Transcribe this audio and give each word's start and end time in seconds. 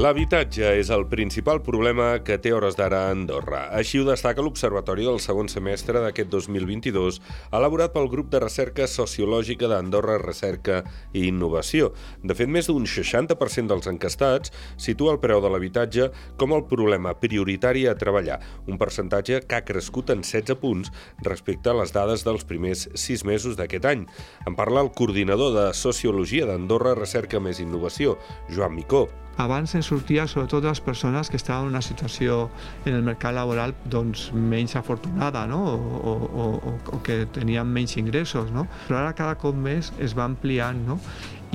L'habitatge 0.00 0.64
és 0.80 0.88
el 0.94 1.02
principal 1.10 1.58
problema 1.60 2.22
que 2.24 2.38
té 2.40 2.54
hores 2.56 2.76
d'ara 2.78 3.02
a 3.04 3.10
Andorra. 3.12 3.66
Així 3.76 3.98
ho 4.00 4.06
destaca 4.06 4.40
l'Observatori 4.40 5.04
del 5.04 5.18
segon 5.20 5.50
semestre 5.52 6.00
d'aquest 6.00 6.30
2022, 6.32 7.18
elaborat 7.58 7.92
pel 7.92 8.08
grup 8.08 8.30
de 8.32 8.40
recerca 8.40 8.86
sociològica 8.88 9.68
d'Andorra 9.68 10.16
Recerca 10.22 10.78
i 11.12 11.26
Innovació. 11.28 11.90
De 12.24 12.32
fet, 12.38 12.48
més 12.48 12.70
d'un 12.70 12.88
60% 12.88 13.68
dels 13.68 13.92
encastats 13.92 14.54
situa 14.80 15.12
el 15.12 15.20
preu 15.20 15.44
de 15.44 15.52
l'habitatge 15.52 16.08
com 16.40 16.56
el 16.56 16.64
problema 16.70 17.12
prioritari 17.20 17.84
a 17.84 17.98
treballar, 18.00 18.40
un 18.72 18.80
percentatge 18.80 19.42
que 19.44 19.58
ha 19.58 19.68
crescut 19.68 20.14
en 20.16 20.24
16 20.24 20.56
punts 20.64 20.88
respecte 21.28 21.68
a 21.68 21.76
les 21.76 21.92
dades 21.92 22.24
dels 22.24 22.48
primers 22.48 22.88
6 22.94 23.28
mesos 23.28 23.60
d'aquest 23.60 23.92
any. 23.92 24.08
En 24.48 24.56
parla 24.56 24.80
el 24.80 24.94
coordinador 24.96 25.52
de 25.58 25.72
Sociologia 25.76 26.48
d'Andorra 26.48 26.96
Recerca 26.96 27.36
més 27.36 27.60
Innovació, 27.60 28.16
Joan 28.48 28.80
Micó 28.80 29.10
abans 29.40 29.74
en 29.74 29.82
sortia 29.82 30.26
sobretot 30.28 30.64
les 30.64 30.80
persones 30.84 31.30
que 31.30 31.38
estaven 31.38 31.68
en 31.68 31.74
una 31.74 31.82
situació 31.82 32.50
en 32.84 32.94
el 32.94 33.02
mercat 33.02 33.34
laboral 33.34 33.74
doncs, 33.84 34.30
menys 34.34 34.76
afortunada 34.76 35.46
no? 35.46 35.60
o, 35.64 35.76
o, 36.12 36.46
o, 36.70 36.74
o 36.96 37.02
que 37.02 37.24
tenien 37.32 37.66
menys 37.66 37.96
ingressos. 37.96 38.52
No? 38.52 38.66
Però 38.86 39.00
ara 39.00 39.14
cada 39.16 39.38
cop 39.40 39.56
més 39.56 39.92
es 39.98 40.16
va 40.16 40.26
ampliant 40.28 40.84
no? 40.86 40.98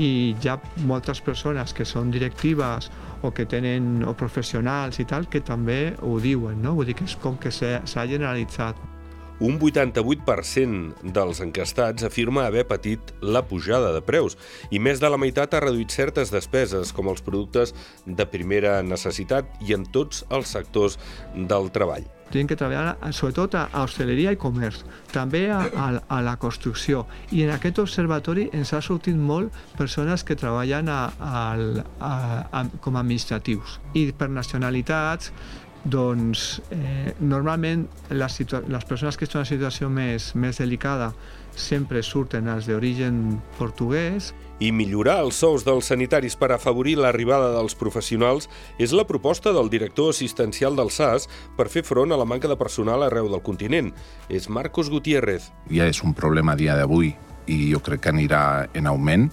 i 0.01 0.33
hi 0.33 0.49
ha 0.49 0.57
moltes 0.89 1.21
persones 1.23 1.73
que 1.73 1.85
són 1.85 2.11
directives 2.11 2.89
o 3.21 3.31
que 3.31 3.45
tenen 3.45 4.03
o 4.05 4.15
professionals 4.17 4.99
i 4.99 5.05
tal 5.05 5.29
que 5.29 5.41
també 5.45 5.95
ho 6.01 6.17
diuen, 6.19 6.61
no? 6.61 6.75
vull 6.75 6.89
dir 6.89 6.97
que 6.97 7.07
és 7.07 7.15
com 7.21 7.37
que 7.37 7.53
s'ha 7.53 8.09
generalitzat. 8.09 8.94
Un 9.43 9.57
88% 9.59 11.11
dels 11.11 11.41
encastats 11.43 12.05
afirma 12.07 12.45
haver 12.47 12.63
patit 12.69 13.11
la 13.19 13.41
pujada 13.43 13.91
de 13.91 13.99
preus 13.99 14.37
i 14.71 14.79
més 14.79 15.01
de 15.03 15.09
la 15.11 15.19
meitat 15.19 15.51
ha 15.53 15.63
reduït 15.65 15.91
certes 15.91 16.31
despeses, 16.31 16.93
com 16.95 17.11
els 17.11 17.23
productes 17.25 17.75
de 18.07 18.25
primera 18.31 18.79
necessitat 18.83 19.49
i 19.67 19.75
en 19.75 19.83
tots 19.91 20.23
els 20.31 20.55
sectors 20.55 20.95
del 21.35 21.67
treball. 21.75 22.07
Tenen 22.31 22.47
que 22.49 22.55
treballar 22.57 22.95
sobretot 23.13 23.53
a 23.59 23.83
hostaleria 23.83 24.31
i 24.33 24.39
comerç, 24.39 24.79
també 25.11 25.43
a, 25.53 25.59
a, 25.67 25.89
a 26.07 26.21
la 26.25 26.37
construcció. 26.41 27.03
I 27.35 27.43
en 27.45 27.51
aquest 27.53 27.77
observatori 27.83 28.47
ens 28.55 28.73
ha 28.73 28.81
sortit 28.81 29.15
molt 29.15 29.53
persones 29.77 30.23
que 30.25 30.39
treballen 30.39 30.89
a, 30.89 31.01
a, 31.19 31.43
a, 31.99 32.13
a, 32.49 32.63
com 32.81 32.97
a 32.97 33.03
administratius. 33.05 33.77
I 33.93 34.07
per 34.17 34.31
nacionalitats, 34.33 35.31
doncs 35.85 36.61
eh, 36.73 37.13
normalment 37.21 37.85
les, 38.09 38.39
les 38.67 38.85
persones 38.85 39.17
que 39.17 39.27
estan 39.27 39.43
en 39.43 39.45
una 39.45 39.49
situació 39.49 39.89
més, 39.89 40.31
més 40.35 40.57
delicada 40.57 41.11
sempre 41.55 42.01
surten 42.03 42.49
els 42.51 42.67
d'origen 42.67 43.37
portuguès. 43.59 44.33
I 44.63 44.71
millorar 44.71 45.17
els 45.23 45.37
sous 45.39 45.65
dels 45.67 45.87
sanitaris 45.91 46.35
per 46.39 46.49
afavorir 46.55 46.95
l'arribada 46.99 47.51
dels 47.53 47.75
professionals 47.75 48.49
és 48.79 48.95
la 48.95 49.05
proposta 49.07 49.53
del 49.55 49.69
director 49.69 50.11
assistencial 50.13 50.75
del 50.79 50.91
SAS 50.91 51.29
per 51.57 51.67
fer 51.71 51.83
front 51.83 52.11
a 52.11 52.19
la 52.19 52.27
manca 52.27 52.51
de 52.51 52.57
personal 52.59 53.03
arreu 53.03 53.29
del 53.31 53.43
continent. 53.43 53.91
És 54.29 54.49
Marcos 54.49 54.89
Gutiérrez. 54.89 55.51
Ja 55.71 55.87
és 55.91 56.01
un 56.03 56.15
problema 56.15 56.55
a 56.55 56.59
dia 56.59 56.75
d'avui 56.79 57.13
i 57.51 57.59
jo 57.69 57.81
crec 57.83 58.05
que 58.05 58.13
anirà 58.15 58.43
en 58.73 58.87
augment. 58.89 59.29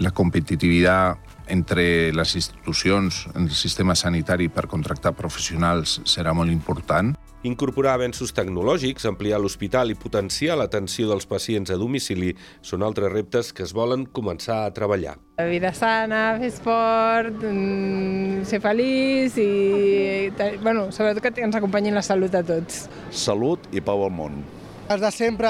La 0.00 0.12
competitivitat 0.14 1.31
entre 1.52 2.12
les 2.16 2.34
institucions 2.34 3.26
en 3.34 3.44
el 3.44 3.52
sistema 3.54 3.94
sanitari 3.94 4.48
per 4.48 4.64
contractar 4.72 5.12
professionals 5.12 5.98
serà 6.08 6.32
molt 6.32 6.50
important. 6.50 7.12
Incorporar 7.42 7.96
avenços 7.98 8.30
tecnològics, 8.32 9.04
ampliar 9.10 9.40
l'hospital 9.42 9.90
i 9.90 9.98
potenciar 9.98 10.56
l'atenció 10.56 11.08
dels 11.10 11.26
pacients 11.26 11.74
a 11.74 11.76
domicili 11.76 12.30
són 12.62 12.86
altres 12.86 13.10
reptes 13.12 13.50
que 13.52 13.66
es 13.66 13.74
volen 13.74 14.06
començar 14.06 14.62
a 14.62 14.72
treballar. 14.72 15.16
La 15.42 15.48
vida 15.50 15.74
sana, 15.74 16.38
fer 16.38 16.52
esport, 16.52 17.42
mm, 17.42 18.46
ser 18.46 18.62
feliç 18.62 19.36
i, 19.42 20.30
bueno, 20.62 20.90
sobretot 20.92 21.34
que 21.34 21.42
ens 21.42 21.56
acompanyin 21.56 21.98
la 21.98 22.02
salut 22.02 22.34
a 22.34 22.44
tots. 22.46 22.88
Salut 23.10 23.58
i 23.72 23.80
pau 23.80 24.04
al 24.06 24.14
món. 24.14 24.61
Els 24.92 25.00
de 25.00 25.08
sempre, 25.14 25.48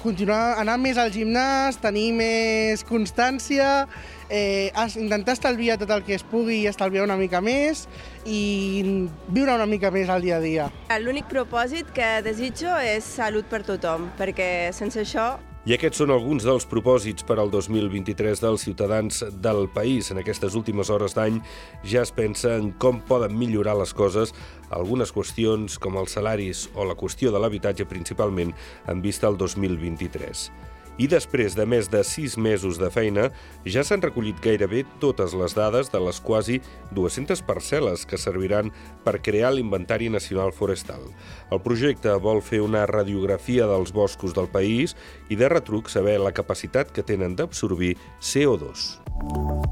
continuar 0.00 0.54
anar 0.56 0.78
més 0.80 0.96
al 0.96 1.10
gimnàs, 1.12 1.76
tenir 1.82 2.06
més 2.16 2.80
constància, 2.88 3.84
eh, 4.32 4.72
intentar 4.96 5.34
estalviar 5.36 5.76
tot 5.82 5.92
el 5.92 6.00
que 6.06 6.14
es 6.16 6.24
pugui 6.24 6.62
i 6.62 6.70
estalviar 6.70 7.04
una 7.04 7.18
mica 7.20 7.42
més 7.44 7.84
i 8.24 9.04
viure 9.28 9.58
una 9.58 9.68
mica 9.68 9.90
més 9.92 10.08
al 10.08 10.24
dia 10.24 10.38
a 10.38 10.40
dia. 10.40 10.70
L'únic 11.04 11.28
propòsit 11.28 11.92
que 11.92 12.22
desitjo 12.24 12.72
és 12.80 13.04
salut 13.04 13.44
per 13.44 13.60
tothom, 13.68 14.08
perquè 14.16 14.72
sense 14.72 15.04
això 15.04 15.34
i 15.62 15.76
aquests 15.76 16.00
són 16.02 16.10
alguns 16.10 16.42
dels 16.42 16.64
propòsits 16.66 17.22
per 17.26 17.36
al 17.38 17.50
2023 17.52 18.40
dels 18.42 18.64
ciutadans 18.66 19.20
del 19.44 19.68
país. 19.70 20.10
En 20.10 20.18
aquestes 20.18 20.56
últimes 20.58 20.90
hores 20.90 21.14
d'any 21.14 21.38
ja 21.86 22.02
es 22.02 22.10
pensa 22.10 22.56
en 22.58 22.72
com 22.82 22.98
poden 23.06 23.36
millorar 23.38 23.76
les 23.78 23.94
coses, 23.94 24.34
algunes 24.74 25.14
qüestions 25.14 25.78
com 25.78 26.00
els 26.02 26.18
salaris 26.18 26.66
o 26.74 26.88
la 26.88 26.98
qüestió 26.98 27.30
de 27.30 27.38
l'habitatge 27.38 27.86
principalment 27.86 28.50
en 28.90 29.06
vista 29.06 29.30
al 29.30 29.38
2023 29.38 30.50
i 30.98 31.08
després 31.08 31.56
de 31.56 31.66
més 31.68 31.88
de 31.92 32.02
sis 32.04 32.36
mesos 32.36 32.78
de 32.80 32.90
feina 32.92 33.28
ja 33.64 33.84
s'han 33.84 34.02
recollit 34.04 34.40
gairebé 34.42 34.84
totes 35.00 35.34
les 35.38 35.54
dades 35.56 35.90
de 35.92 36.00
les 36.02 36.20
quasi 36.20 36.60
200 36.92 37.42
parcel·les 37.48 38.04
que 38.08 38.20
serviran 38.20 38.72
per 39.04 39.20
crear 39.22 39.52
l'Inventari 39.54 40.10
Nacional 40.12 40.52
Forestal. 40.52 41.04
El 41.50 41.62
projecte 41.64 42.14
vol 42.20 42.42
fer 42.44 42.62
una 42.64 42.84
radiografia 42.86 43.66
dels 43.70 43.92
boscos 43.92 44.36
del 44.36 44.50
país 44.52 44.96
i 45.28 45.38
de 45.38 45.48
retruc 45.48 45.88
saber 45.92 46.18
la 46.20 46.34
capacitat 46.36 46.92
que 46.92 47.06
tenen 47.06 47.36
d'absorbir 47.36 47.96
CO2. 48.20 48.98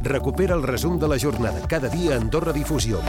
Recupera 0.03 0.55
el 0.57 0.63
resum 0.63 0.99
de 0.99 1.09
la 1.09 1.19
jornada 1.19 1.67
cada 1.69 1.89
dia 1.89 2.15
a 2.15 2.21
Andorra 2.21 2.53
Difusió. 2.53 3.01